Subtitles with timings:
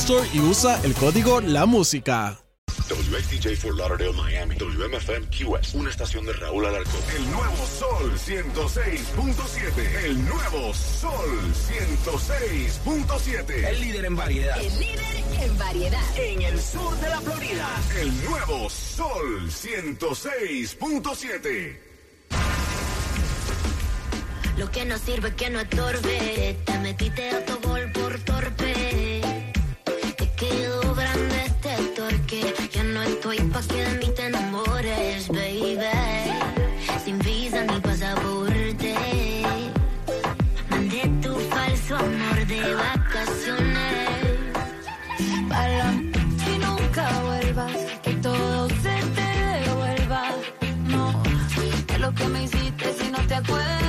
[0.00, 2.40] Store y usa el código La Música.
[2.88, 4.56] WXDJ for Lauderdale, Miami.
[4.56, 5.74] WMFM QS.
[5.74, 7.02] Una estación de Raúl Alarcón.
[7.14, 10.04] El nuevo Sol 106.7.
[10.04, 13.68] El nuevo Sol 106.7.
[13.68, 14.58] El líder en variedad.
[14.58, 16.00] El líder en variedad.
[16.16, 17.68] En el sur de la Florida.
[18.00, 21.78] El nuevo Sol 106.7.
[24.56, 26.56] Lo que no sirve que no estorbe.
[26.64, 29.09] Te metiste a tu gol por torpe.
[30.40, 32.54] Quedó grande este torque.
[32.72, 34.30] Ya no estoy pa' que de mí te
[35.28, 35.76] baby.
[37.04, 38.94] Sin visa ni pasaporte.
[40.70, 44.08] Mandé tu falso amor de vacaciones.
[45.50, 49.28] Para y nunca vuelvas, que todo se te
[49.60, 50.22] devuelva.
[50.86, 51.22] No,
[51.86, 53.80] que lo que me hiciste si no te acuerdas.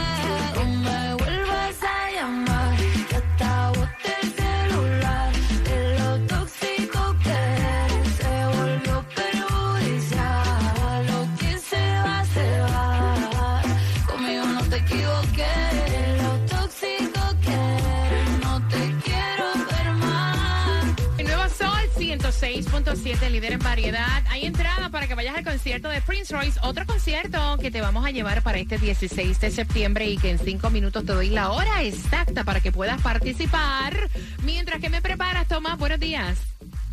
[25.21, 28.79] Vayas al concierto de Prince Royce, otro concierto que te vamos a llevar para este
[28.79, 32.71] 16 de septiembre y que en cinco minutos te doy la hora exacta para que
[32.71, 34.09] puedas participar.
[34.43, 36.39] Mientras que me preparas, Tomás, buenos días.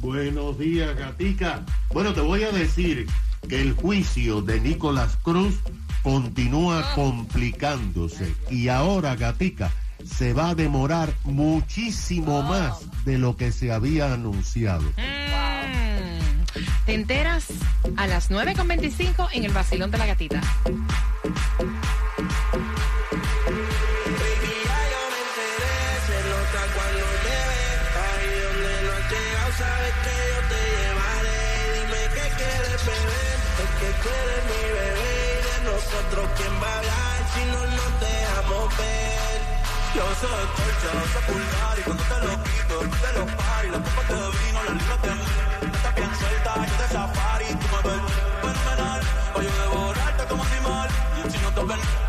[0.00, 1.64] Buenos días, Gatica.
[1.88, 3.06] Bueno, te voy a decir
[3.48, 5.54] que el juicio de Nicolás Cruz
[6.02, 9.72] continúa complicándose y ahora, Gatica,
[10.04, 14.84] se va a demorar muchísimo más de lo que se había anunciado.
[14.98, 15.27] Mm.
[16.88, 17.48] Te enteras
[17.98, 20.40] a las 9.25 en el vacilón de la gatita.
[20.64, 20.80] Baby,
[24.64, 25.76] ya yo me enteré.
[26.08, 27.76] Se nota cuando te ves.
[28.08, 31.44] Ahí donde no has llegado, sabes que yo te llevaré.
[31.76, 33.36] Dime qué quieres beber.
[33.64, 35.12] Es que tú eres mi bebé.
[35.28, 39.57] Y de nosotros, ¿quién va a hablar si no nos dejamos ver?
[39.94, 44.02] Yo soy colcha, soy pulgar y cuando te lo quito, te lo pari, la copa
[44.08, 48.02] de vino, la libra te Estás bien suelta, yo de safari, tú me ves
[48.42, 49.00] fenomenal.
[49.34, 50.88] Voy a devorarte como animal,
[51.30, 52.08] si no te ven.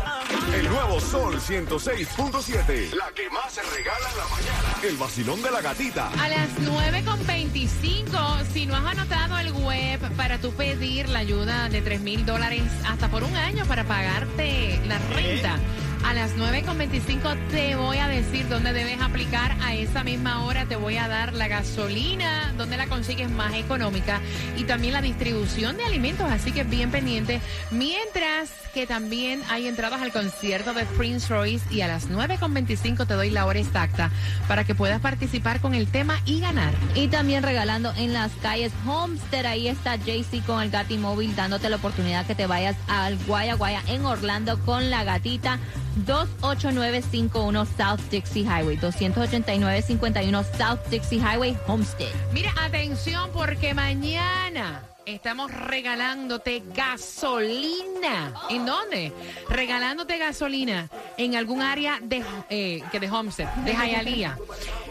[0.54, 2.92] El nuevo Sol 106.7.
[2.94, 4.68] La que más se regala en la mañana.
[4.82, 6.08] El vacilón de la gatita.
[6.08, 11.80] A las 9.25, si no has anotado el web para tu pedir la ayuda de
[11.80, 15.58] 3 mil dólares hasta por un año para pagarte la renta.
[16.04, 19.56] A las 9.25 te voy a decir dónde debes aplicar.
[19.62, 24.20] A esa misma hora te voy a dar la gasolina, donde la consigues más económica
[24.56, 26.28] y también la distribución de alimentos.
[26.30, 27.40] Así que bien pendiente.
[27.70, 33.14] Mientras que también hay entradas al concierto de Prince Royce y a las 9.25 te
[33.14, 34.10] doy la hora exacta
[34.48, 36.72] para que puedas participar con el tema y ganar.
[36.94, 39.46] Y también regalando en las calles Homestead.
[39.46, 43.54] Ahí está JC con el Gati Móvil dándote la oportunidad que te vayas al Guaya
[43.54, 45.58] Guaya en Orlando con la gatita.
[46.06, 48.76] 28951 South Dixie Highway.
[48.76, 52.12] 28951 South Dixie Highway, Homestead.
[52.32, 58.32] Mira, atención porque mañana estamos regalándote gasolina.
[58.48, 59.12] ¿En dónde?
[59.48, 64.36] Regalándote gasolina en algún área de, eh, que de Homestead, de Hialeah.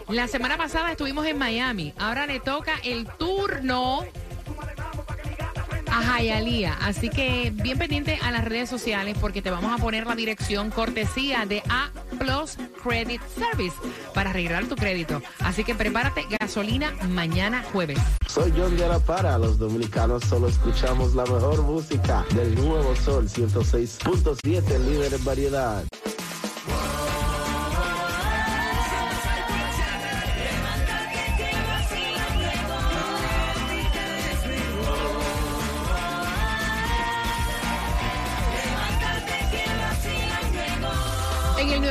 [0.08, 1.94] La semana pasada estuvimos en Miami.
[1.98, 4.04] Ahora le toca el turno
[5.92, 6.78] a Hialeah.
[6.82, 10.70] Así que bien pendiente a las redes sociales porque te vamos a poner la dirección
[10.70, 13.76] cortesía de A Plus Credit Service
[14.14, 15.22] para arreglar tu crédito.
[15.40, 17.98] Así que prepárate gasolina mañana jueves.
[18.26, 19.38] Soy John de Para.
[19.38, 25.84] Los dominicanos solo escuchamos la mejor música del nuevo Sol 106.7, líder en variedad.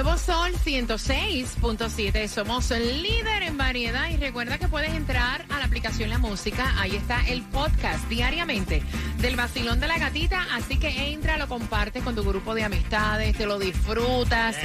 [0.04, 6.10] Nuevo Sol 106.7 somos líder en variedad y recuerda que puedes entrar a la aplicación
[6.10, 8.82] La Música, ahí está el podcast diariamente
[9.18, 13.36] del vacilón de la gatita, así que entra, lo compartes con tu grupo de amistades,
[13.36, 14.56] te lo disfrutas.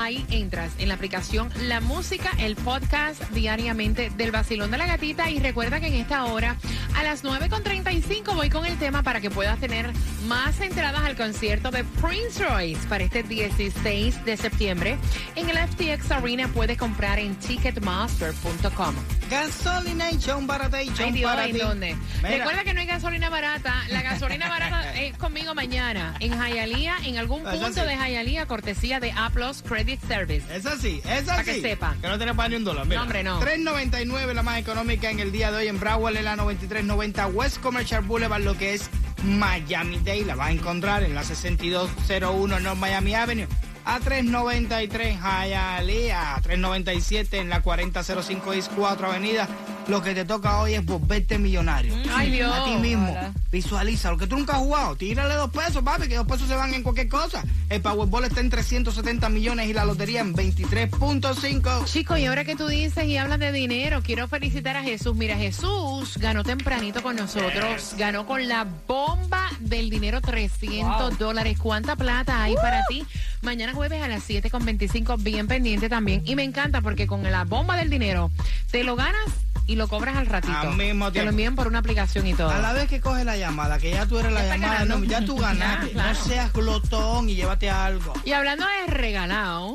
[0.00, 5.28] Ahí entras en la aplicación La Música, el podcast diariamente del vacilón de la gatita
[5.28, 6.56] y recuerda que en esta hora
[6.96, 9.92] a las 9.35 voy con el tema para que puedas tener
[10.26, 14.96] más entradas al concierto de Prince Royce para este 16 de septiembre.
[15.36, 19.19] En el FTX Arena puedes comprar en ticketmaster.com.
[19.30, 21.58] Gasolination Baratation Ay, Dios, para ¿en ti.
[21.60, 21.96] dónde?
[22.22, 22.38] Mira.
[22.38, 23.74] Recuerda que no hay gasolina barata.
[23.88, 27.86] La gasolina barata es conmigo mañana en Hialeah, en algún Eso punto sí.
[27.86, 30.44] de Hialeah, cortesía de A Plus Credit Service.
[30.54, 32.00] Es así, es Para que sepan.
[32.00, 32.86] Que no tiene para ni un dólar.
[32.86, 32.96] Mira.
[32.96, 33.40] No, hombre, no.
[33.40, 37.60] 3.99 la más económica en el día de hoy en Broward, en la 9390 West
[37.60, 38.90] Commercial Boulevard, lo que es
[39.22, 40.24] Miami Dade.
[40.24, 43.46] La vas a encontrar en la 6201 North Miami Avenue.
[43.90, 49.48] A 393 Hialeah, a 397 en la 4005 East 4 Avenida.
[49.90, 51.92] Lo que te toca hoy es volverte millonario.
[52.14, 52.52] Ay, Dios.
[52.52, 53.12] A ti mismo.
[53.50, 54.94] Visualiza lo que tú nunca has jugado.
[54.94, 57.42] Tírale dos pesos, papi, que dos pesos se van en cualquier cosa.
[57.68, 61.86] El Powerball está en 370 millones y la lotería en 23.5.
[61.86, 65.16] Chico, y ahora que tú dices y hablas de dinero, quiero felicitar a Jesús.
[65.16, 71.58] Mira, Jesús ganó tempranito con nosotros, ganó con la bomba del dinero 300 dólares.
[71.60, 73.04] ¿Cuánta plata hay para ti?
[73.42, 76.22] Mañana jueves a las 7.25, bien pendiente también.
[76.26, 78.30] Y me encanta porque con la bomba del dinero
[78.70, 79.24] te lo ganas
[79.70, 80.52] y lo cobras al ratito.
[80.52, 82.50] Al mismo Te lo envían por una aplicación y todo.
[82.50, 85.24] A la vez que coge la llamada, que ya tú eres la llamada, no, ya
[85.24, 85.86] tú ganaste.
[85.86, 86.18] Ya, claro.
[86.18, 88.12] No seas glotón y llévate algo.
[88.24, 89.74] Y hablando de regalado,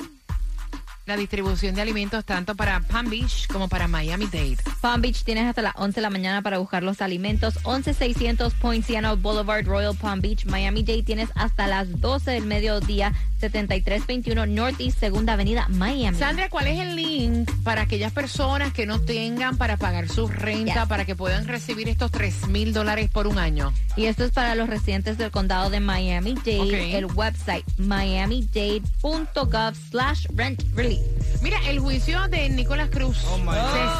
[1.05, 4.57] la distribución de alimentos tanto para Palm Beach como para Miami Dade.
[4.81, 7.57] Palm Beach tienes hasta las 11 de la mañana para buscar los alimentos.
[7.63, 13.13] 11600 Poinciano Boulevard, Royal Palm Beach, Miami Dade tienes hasta las 12 del mediodía.
[13.39, 16.17] 7321 Northeast Segunda Avenida, Miami.
[16.17, 20.73] Sandra, ¿cuál es el link para aquellas personas que no tengan para pagar su renta,
[20.81, 20.85] Yes.
[20.87, 23.73] para que puedan recibir estos 3 mil dólares por un año?
[23.95, 26.97] Y esto es para los residentes del condado de Miami-Dade.
[26.97, 31.01] El website miamidade.gov slash rent relief.
[31.41, 33.37] Mira, el juicio de Nicolás Cruz Oh,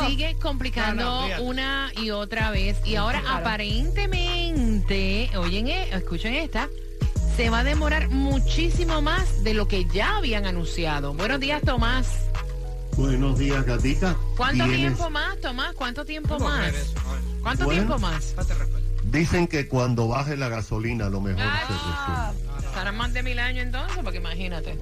[0.01, 1.43] se sigue complicando No, no, fíjate.
[1.43, 2.77] una y otra vez.
[2.85, 6.69] Y ahora aparentemente, oyen, eh, escuchen esta,
[7.35, 11.13] se va a demorar muchísimo más de lo que ya habían anunciado.
[11.13, 12.07] Buenos días, Tomás.
[12.95, 14.15] Buenos días, Gatica.
[14.37, 15.73] ¿Cuánto Tienes- tiempo más, Tomás?
[15.75, 16.73] ¿Cuánto tiempo ¿Cómo más?
[16.73, 16.93] eso?
[17.41, 17.81] ¿Cuánto Bueno.
[17.81, 18.33] tiempo más?
[19.03, 22.67] Dicen que cuando baje la gasolina, a lo mejor se resuelve.
[22.67, 24.77] Estarán más de mil años entonces, porque imagínate.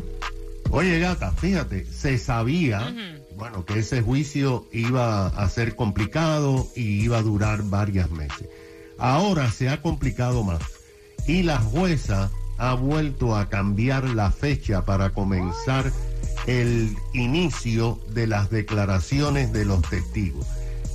[0.70, 2.94] Oye, gata, fíjate, se sabía,
[3.36, 8.48] bueno, que ese juicio iba a ser complicado y iba a durar varios meses.
[8.98, 10.62] Ahora se ha complicado más
[11.28, 12.32] y la jueza
[12.70, 15.92] ha vuelto a cambiar la fecha para comenzar
[16.48, 20.46] el inicio de las declaraciones de los testigos.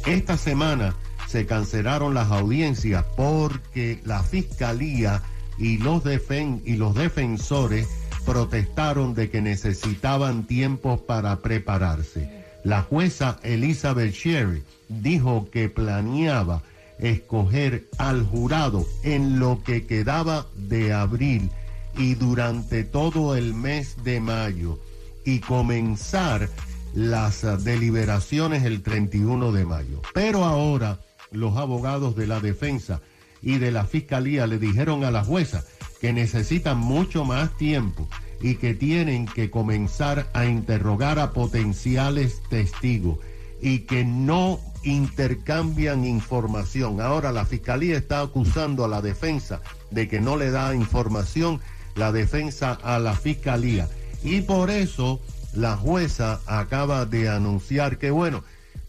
[0.07, 0.95] Esta semana
[1.27, 5.23] se cancelaron las audiencias porque la fiscalía
[5.59, 7.87] y los, defen- y los defensores
[8.25, 12.45] protestaron de que necesitaban tiempo para prepararse.
[12.65, 16.63] La jueza Elizabeth Sherry dijo que planeaba
[16.99, 21.51] escoger al jurado en lo que quedaba de abril
[21.99, 24.79] y durante todo el mes de mayo
[25.25, 26.49] y comenzar
[26.95, 30.01] las deliberaciones el 31 de mayo.
[30.15, 31.01] Pero ahora
[31.33, 33.03] los abogados de la defensa
[33.43, 35.65] y de la fiscalía le dijeron a la jueza
[36.01, 38.09] que necesitan mucho más tiempo
[38.41, 43.19] y que tienen que comenzar a interrogar a potenciales testigos
[43.61, 47.01] y que no intercambian información.
[47.01, 51.61] Ahora la fiscalía está acusando a la defensa de que no le da información
[51.95, 53.89] la defensa a la fiscalía.
[54.23, 55.21] Y por eso
[55.55, 58.45] la jueza acaba de anunciar que, bueno,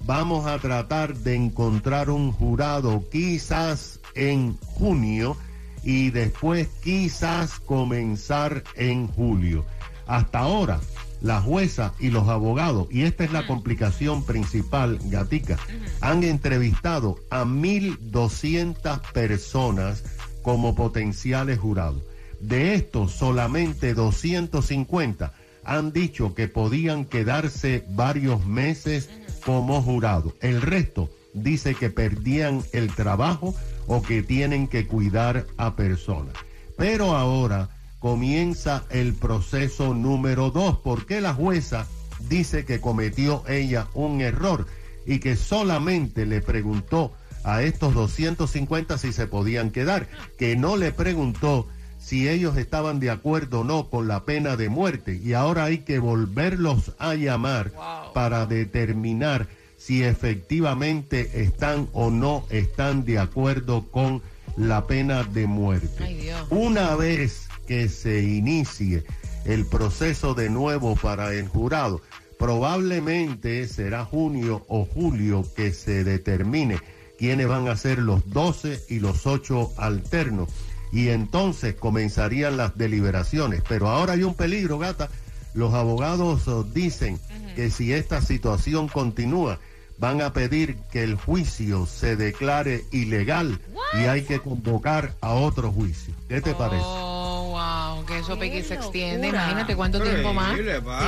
[0.05, 5.37] vamos a tratar de encontrar un jurado quizás en junio
[5.83, 9.65] y después quizás comenzar en julio.
[10.07, 10.79] Hasta ahora,
[11.21, 15.57] la jueza y los abogados, y esta es la complicación principal, Gatica,
[16.01, 20.03] han entrevistado a 1.200 personas
[20.41, 22.01] como potenciales jurados.
[22.39, 29.09] De estos, solamente 250 han dicho que podían quedarse varios meses
[29.45, 30.33] como jurado.
[30.41, 33.53] El resto dice que perdían el trabajo
[33.87, 36.33] o que tienen que cuidar a personas.
[36.77, 37.69] Pero ahora
[37.99, 41.87] comienza el proceso número dos, porque la jueza
[42.29, 44.65] dice que cometió ella un error
[45.05, 50.91] y que solamente le preguntó a estos 250 si se podían quedar, que no le
[50.91, 51.67] preguntó
[52.09, 55.79] si ellos estaban de acuerdo o no con la pena de muerte y ahora hay
[55.79, 57.71] que volverlos a llamar
[58.15, 59.47] para determinar
[59.77, 64.23] si efectivamente están o no están de acuerdo con
[64.57, 66.33] la pena de muerte.
[66.49, 69.03] Una vez que se inicie
[69.45, 72.01] el proceso de nuevo para el jurado,
[72.39, 76.79] probablemente será junio o julio que se determine
[77.19, 80.49] quiénes van a ser los 12 y los 8 alternos.
[80.91, 83.61] Y entonces comenzarían las deliberaciones.
[83.67, 85.09] Pero ahora hay un peligro, gata.
[85.53, 87.19] Los abogados oh, dicen
[87.55, 89.59] que si esta situación continúa,
[89.99, 93.59] van a pedir que el juicio se declare ilegal
[93.93, 96.13] y hay que convocar a otro juicio.
[96.27, 96.83] ¿Qué te parece?
[96.85, 99.27] Oh, wow, que eso Pequi se extiende.
[99.27, 100.57] Imagínate cuánto tiempo más.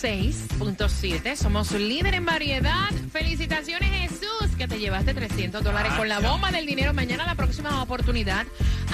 [0.00, 2.90] 106.7 somos líder en variedad.
[3.12, 6.95] Felicitaciones Jesús, que te llevaste 300 dólares con la bomba del dinero.
[6.95, 8.47] Mañana la próxima oportunidad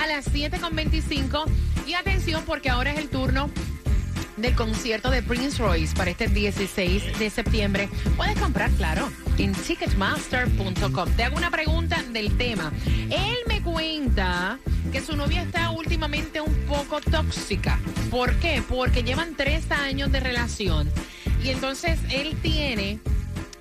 [0.02, 1.44] a las 7.25.
[1.86, 3.50] Y atención porque ahora es el turno
[4.36, 7.88] del concierto de Prince Royce para este 16 de septiembre.
[8.16, 9.08] Puedes comprar, claro,
[9.38, 11.10] en ticketmaster.com.
[11.16, 12.72] Te hago una pregunta del tema.
[13.10, 14.58] Él me cuenta
[14.90, 17.78] que su novia está últimamente un poco tóxica.
[18.10, 18.62] ¿Por qué?
[18.68, 20.90] Porque llevan tres años de relación
[21.42, 22.98] y entonces él tiene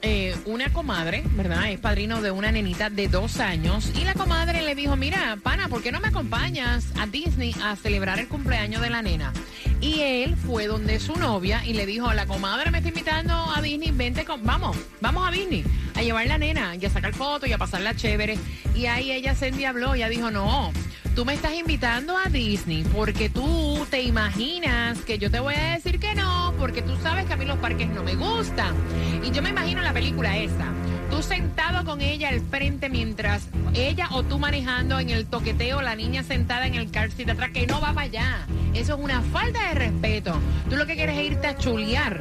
[0.07, 1.71] eh, una comadre, ¿verdad?
[1.71, 3.91] Es padrino de una nenita de dos años.
[3.95, 7.75] Y la comadre le dijo, mira, pana, ¿por qué no me acompañas a Disney a
[7.75, 9.33] celebrar el cumpleaños de la nena?
[9.81, 13.61] Y él fue donde su novia y le dijo, la comadre me está invitando a
[13.63, 15.63] Disney, vente con, vamos, vamos a Disney,
[15.95, 18.37] a llevar la nena y a sacar fotos y a pasarla chévere.
[18.75, 20.71] Y ahí ella se endiabló, ella dijo, no,
[21.15, 25.71] tú me estás invitando a Disney porque tú te imaginas que yo te voy a
[25.71, 28.75] decir que no, porque tú sabes que a mí los parques no me gustan.
[29.23, 30.73] Y yo me imagino la película esa.
[31.09, 35.95] Tú sentado con ella al frente mientras ella o tú manejando en el toqueteo, la
[35.95, 38.47] niña sentada en el car seat atrás, que no va para allá.
[38.73, 40.37] Eso es una falta de respeto.
[40.69, 42.19] Tú lo que quieres es irte a chulear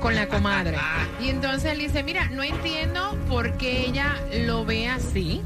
[0.00, 0.76] con la comadre.
[1.20, 5.40] Y entonces él dice, mira, no entiendo por qué ella lo ve así.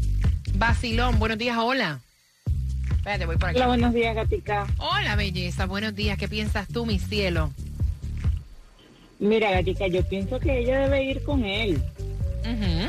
[0.54, 2.00] Basilón, buenos días, hola.
[3.06, 3.58] Espérate, voy por aquí.
[3.58, 4.66] Hola, buenos días, Gatica.
[4.78, 6.18] Hola, belleza, buenos días.
[6.18, 7.52] ¿Qué piensas tú, mi cielo?
[9.20, 11.80] Mira, Gatica, yo pienso que ella debe ir con él.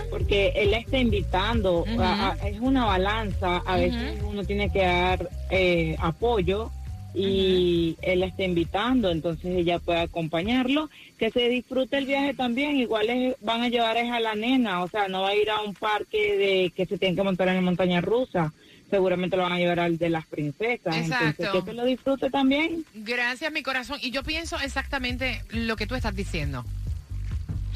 [0.09, 4.79] Porque él la está invitando, a- a- es una balanza, a veces uno tiene que
[4.79, 6.71] dar eh, apoyo
[7.13, 12.77] y él la está invitando, entonces ella puede acompañarlo, que se disfrute el viaje también,
[12.77, 15.51] igual es- van a llevar es a la nena, o sea, no va a ir
[15.51, 18.51] a un parque de que se tienen que montar en la montaña rusa,
[18.89, 21.51] seguramente lo van a llevar al de las princesas, entonces Exacto.
[21.51, 22.85] que se lo disfrute también.
[22.93, 23.99] Gracias, mi corazón.
[24.01, 26.65] Y yo pienso exactamente lo que tú estás diciendo.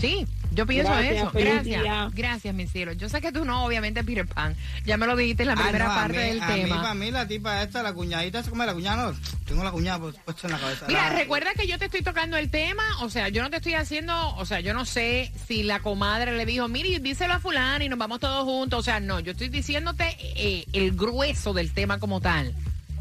[0.01, 1.31] Sí, yo pienso Gracias, eso.
[1.33, 1.63] Gracias.
[1.63, 2.09] día.
[2.13, 2.91] Gracias, mi cielo.
[2.93, 4.55] Yo sé que tú no, obviamente, Peter Pan.
[4.83, 6.61] Ya me lo dijiste en la Ah, primera no, a parte mí- del a mí,
[6.63, 6.81] tema.
[6.81, 9.71] para mí, la tipa esta, la cuñadita, esa como es la cuñada, no, tengo la
[9.71, 10.85] cuñada pues, puesta en la cabeza.
[10.87, 13.57] Mira, La- recuerda que yo te estoy tocando el tema, o sea, yo no te
[13.57, 17.39] estoy haciendo, o sea, yo no sé si la comadre le dijo, mire, díselo a
[17.39, 21.53] fulano y nos vamos todos juntos, o sea, no, yo estoy diciéndote eh, el grueso
[21.53, 22.53] del tema como tal,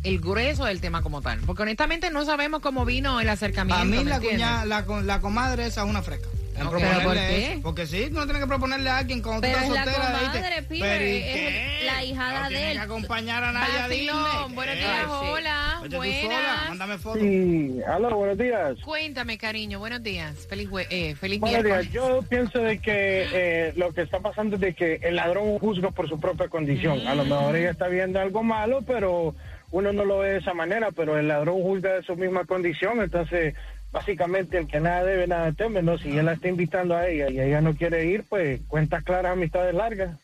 [0.02, 3.78] el grueso del tema como tal, porque honestamente no sabemos cómo vino el acercamiento.
[3.80, 6.28] Para mí ¿me la, cuñada, la, la comadre esa es una fresca.
[6.60, 6.72] En Ok.
[6.72, 7.52] proponerle ¿Pero por qué?
[7.52, 7.62] eso.
[7.62, 9.92] Porque sí, tú no tienes que proponerle a alguien cuando Pero tú es estás la
[9.92, 10.20] soltera.
[10.20, 10.38] ¿viste?
[10.38, 12.76] comadre, Peter, Pero ¿y es la hijada no de tienes él.
[12.76, 15.28] que acompañar a nadie a Vacilón, buenos Eh, días, sí.
[15.30, 16.20] hola, tú buenas.
[16.20, 17.22] sola, mándame fotos.
[17.22, 18.76] Sí, aló, buenos días.
[18.84, 21.90] Cuéntame, cariño, buenos días, feliz, eh, feliz Buenos miércoles.
[21.92, 21.94] días.
[21.94, 25.90] Yo pienso de que eh, lo que está pasando es de que el ladrón juzga
[25.92, 27.06] por su propia condición.
[27.06, 29.34] A lo mejor ella está viendo algo malo, pero
[29.70, 33.00] uno no lo ve de esa manera, pero el ladrón juzga de su misma condición,
[33.00, 33.54] entonces
[33.92, 35.98] básicamente el que nada debe, nada teme, ¿no?
[35.98, 39.32] Si él la está invitando a ella y ella no quiere ir, pues cuentas claras,
[39.32, 40.16] amistades largas.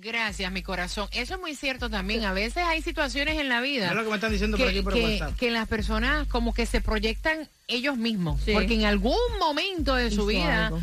[0.00, 1.08] Gracias, mi corazón.
[1.10, 2.24] Eso es muy cierto también.
[2.24, 4.80] A veces hay situaciones en la vida Es lo que me están diciendo por aquí
[4.82, 5.36] por que, WhatsApp.
[5.36, 8.52] que las personas como que se proyectan ellos mismos, Sí.
[8.52, 10.80] porque en algún momento de su Hizo vida algo.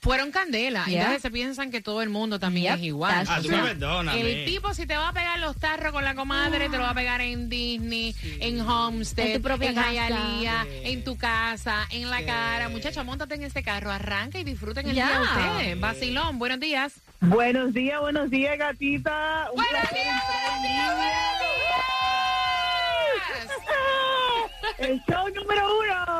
[0.00, 0.84] Fueron candela.
[0.86, 1.00] Yeah.
[1.00, 3.26] Entonces se piensan que todo el mundo también Yep, es igual.
[3.28, 6.14] Ah, tú me perdonas, El tipo si te va a pegar los tarros con la
[6.14, 9.90] comadre, te lo va a pegar en Disney, en Homestead, En tu propia en casa.
[9.92, 10.70] Hialeah, Sí.
[10.84, 12.24] en tu casa, en la Sí.
[12.24, 12.68] cara.
[12.70, 15.06] Muchacha, montate en ese carro, arranca y disfruten el Ya.
[15.08, 15.80] día ustedes.
[15.80, 16.94] Vacilón, buenos días.
[17.20, 19.48] Buenos días, buenos días, gatita.
[19.50, 21.20] Un ¡Buenos placer días, entrar en buenos línea.
[24.78, 26.19] El show número uno.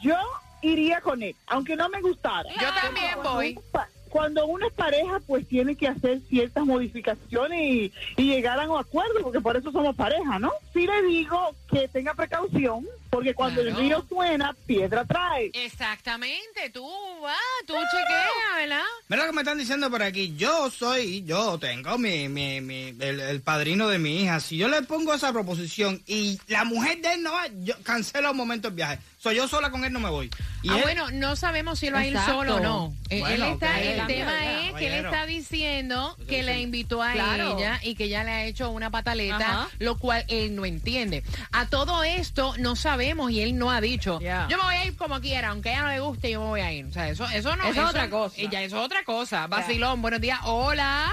[0.00, 0.16] Yo
[0.62, 2.48] iría con él, aunque no me gustara.
[2.60, 3.58] Yo también Cuando voy.
[3.72, 8.70] uno Cuando uno es pareja, pues tiene que hacer ciertas modificaciones y, y llegar a
[8.70, 10.52] un acuerdo, porque por eso somos pareja, ¿no?
[10.72, 13.78] Sí le digo que tenga precaución, porque cuando Claro.
[13.78, 15.50] el río suena, piedra trae.
[15.54, 16.86] Exactamente, tú
[17.22, 18.82] vas, tú chequeas, ¿verdad?
[19.08, 20.34] Mira lo que me están diciendo por aquí.
[20.36, 24.40] Yo soy, yo tengo mi, mi, mi, el, el padrino de mi hija.
[24.40, 28.30] Si yo le pongo esa proposición y la mujer de él no va, yo cancelo
[28.30, 28.98] un momento el viaje.
[29.18, 30.30] Soy yo sola con él no me voy.
[30.62, 32.94] Y ah, él- bueno, no sabemos si él va a ir solo o no.
[33.10, 37.02] Eh, Bueno, él está, el tema ya, es que él está diciendo que le invitó
[37.02, 37.56] a Claro.
[37.58, 39.68] ella y que ella le ha hecho una pataleta, Ajá.
[39.78, 41.24] lo cual él no entiende.
[41.50, 44.46] A todo esto no sabemos y él no ha dicho, Ya.
[44.50, 46.46] yo me voy a ir como quiera, aunque a ella no le guste, yo me
[46.46, 46.86] voy a ir.
[46.86, 48.40] O sea, eso, eso no Eso es otra cosa.
[48.40, 49.46] y ya eso es otra cosa.
[49.46, 50.38] Vacilón, buenos días.
[50.44, 51.12] Hola.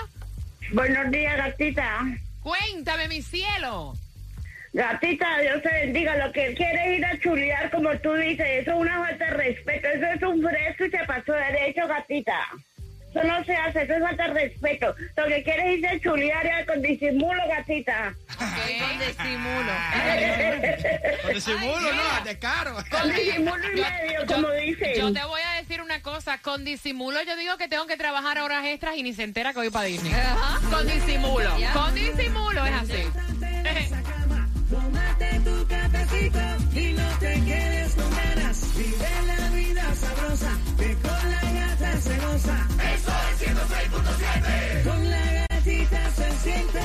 [0.71, 1.99] Buenos días, gatita.
[2.41, 3.93] Cuéntame, mi cielo.
[4.73, 6.15] Gatita, Dios te bendiga.
[6.25, 9.25] Lo que él quiere es ir a chulear, como tú dices, eso es una falta
[9.25, 9.88] de respeto.
[9.88, 12.39] Eso es un fresco y se pasó de derecho, gatita.
[13.13, 14.95] Eso no se hace, eso es falta de respeto.
[15.15, 18.15] Lo que quiere es irse a chulear ya con disimulo, gatita.
[18.38, 19.71] Con disimulo.
[21.21, 22.76] Con disimulo, Ay, no, de caro.
[22.89, 24.95] Con disimulo y medio, como dicen.
[24.95, 28.39] Yo te voy a decir una cosa, con disimulo yo digo que tengo que trabajar
[28.39, 30.12] horas extras y ni se entera que voy para Disney.
[30.12, 30.60] Ajá.
[30.71, 34.12] Con disimulo, con disimulo es así.
[42.33, 42.67] Gata se goza.
[42.93, 44.83] Eso es 106.7.
[44.83, 46.79] Con la gatita se siente.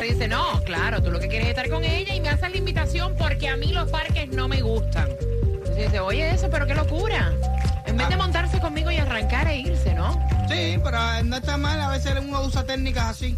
[0.00, 2.56] Dice, no, claro, tú lo que quieres es estar con ella y me haces la
[2.56, 5.08] invitación porque a mí los parques no me gustan.
[5.10, 7.32] Entonces dice, oye eso, pero qué locura.
[7.86, 10.12] En vez de montarse conmigo y arrancar e irse, ¿no?
[10.48, 11.80] Sí, pero no está mal.
[11.80, 13.36] A veces uno usa técnicas así.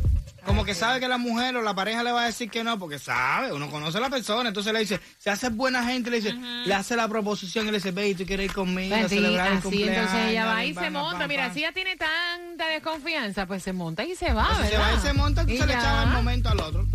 [0.48, 2.78] Como que sabe que la mujer o la pareja le va a decir que no,
[2.78, 4.48] porque sabe, uno conoce a la persona.
[4.48, 7.76] Entonces le dice, si hace buena gente, le dice, le hace la proposición y le
[7.76, 9.96] dice, ve, tú quieres ir conmigo a Pues celebrar el cumpleaños.
[9.96, 11.28] entonces ella va y se monta.
[11.28, 14.70] Mira, si ella tiene tanta desconfianza, pues se monta y se va, Pues si se
[14.78, 14.92] ¿verdad?
[14.94, 16.86] va y se monta, Y entonces le echaba el momento al otro.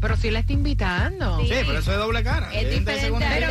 [0.00, 1.40] Pero si la está invitando.
[1.42, 2.48] Sí, pero eso es doble cara.
[2.54, 3.48] Es diferente Pero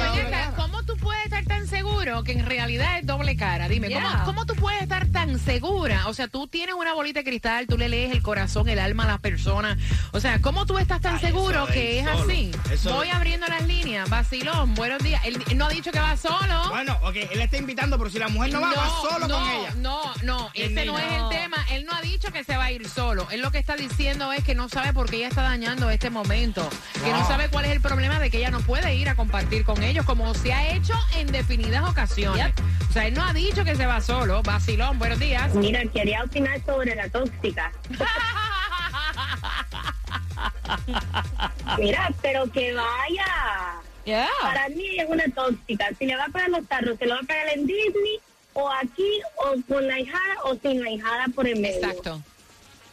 [1.99, 3.67] seguro que en realidad es doble cara.
[3.67, 4.21] Dime, ¿cómo, Yeah.
[4.23, 6.07] cómo tú puedes estar tan segura?
[6.07, 9.03] O sea, tú tienes una bolita de cristal, tú le lees el corazón, el alma
[9.03, 9.77] a las personas.
[10.13, 12.23] O sea, ¿cómo tú estás tan seguro que es solo.
[12.23, 12.51] así?
[12.71, 14.09] Eso Voy abriendo las líneas.
[14.09, 15.21] Vacilón, buenos días.
[15.25, 16.69] Él, él no ha dicho que va solo.
[16.69, 19.49] Bueno, ok, él está invitando, pero si la mujer no va, va solo no, con
[19.49, 19.73] ella.
[19.77, 21.07] No, no, ese no niña.
[21.17, 21.57] es el tema.
[21.71, 23.27] Él no ha dicho que se va a ir solo.
[23.31, 26.09] Él lo que está diciendo es que no sabe por qué ella está dañando este
[26.09, 26.67] momento.
[27.03, 27.27] Que no No.
[27.27, 30.05] sabe cuál es el problema de que ella no puede ir a compartir con ellos,
[30.05, 32.54] como se ha hecho en definidas ocasiones.
[32.89, 34.41] O sea, él no ha dicho que se va solo.
[34.43, 35.54] Vacilón, buenos días.
[35.56, 37.71] Mira, quería opinar sobre la tóxica.
[41.78, 44.28] Mira, pero que vaya.
[44.41, 45.89] Para mí es una tóxica.
[45.97, 48.19] Si le va a pagar los tarros, se lo va a pagar en Disney,
[48.54, 51.88] o aquí, o con la hijada, o sin la hijada por el medio.
[51.88, 52.21] Exacto.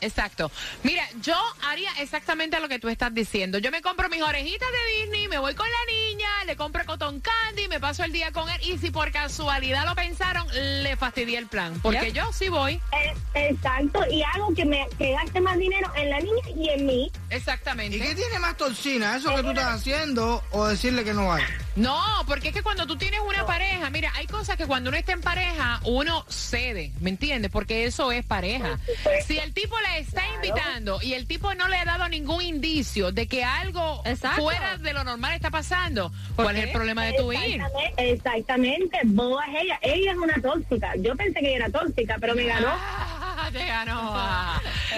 [0.00, 0.50] Exacto.
[0.82, 3.58] Mira, yo haría exactamente lo que tú estás diciendo.
[3.58, 7.20] Yo me compro mis orejitas de Disney, me voy con la niña, le compro cotton
[7.20, 10.46] candy, me paso el día con él y si por casualidad lo pensaron,
[10.82, 11.78] le fastidié el plan.
[11.80, 12.74] Porque yo sí voy.
[12.74, 16.86] Eh, exacto, y hago que me que gaste más dinero en la niña y en
[16.86, 17.12] mí.
[17.30, 17.96] Exactamente.
[17.96, 19.16] ¿Y qué tiene más toxina?
[19.16, 21.46] ¿Eso que tú estás haciendo o decirle que no vaya?
[21.76, 24.96] No, porque es que cuando tú tienes una pareja, mira, hay cosas que cuando uno
[24.96, 27.50] está en pareja, uno cede, ¿me entiendes?
[27.50, 28.78] Porque eso es pareja.
[29.26, 33.12] Si el tipo la está invitando y el tipo no le ha dado ningún indicio
[33.12, 34.02] de que algo
[34.36, 37.60] fuera de lo normal está pasando, ¿cuál es el problema de tu ir?
[37.96, 39.78] Exactamente, exactamente, boba es ella.
[39.82, 40.94] Ella es una tóxica.
[40.96, 42.68] Yo pensé que ella era tóxica, pero me ganó.
[42.70, 43.15] Ah,
[43.52, 44.16] te ganó.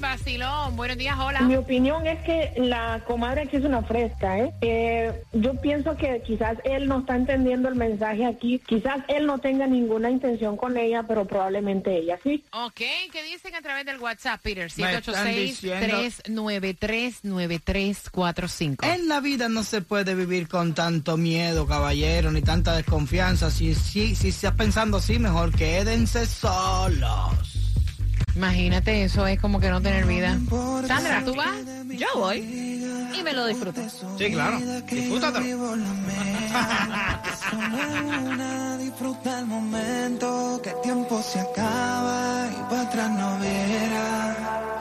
[0.00, 0.76] Basilón.
[0.76, 1.40] Buenos días, hola.
[1.42, 4.52] Mi opinión es que la comadre aquí es una fresca, ¿eh?
[4.62, 8.60] Eh, Yo pienso que quizás él no está entendiendo el mensaje aquí.
[8.66, 12.44] Quizás él no tenga ninguna intención con ella, pero probablemente ella sí.
[12.52, 12.80] Ok,
[13.12, 14.70] ¿qué dicen a través del WhatsApp, Peter?
[14.76, 18.84] Me están diciendo- 786-393-9345.
[18.94, 23.50] En la vida no se puede vivir con tanto miedo, caballero, ni tanta desconfianza.
[23.50, 27.56] Si, si, si estás pensando así, mejor quédense solos.
[28.40, 30.38] Imagínate, eso es como que no tener vida.
[30.86, 31.58] Sandra, ¿tú vas?
[31.88, 33.82] Yo voy y me lo disfruto.
[34.16, 34.58] Sí, claro.
[34.90, 35.76] Disfrútatelo.
[38.78, 44.38] Disfruta el momento, que el tiempo se acaba y para atrás no verás.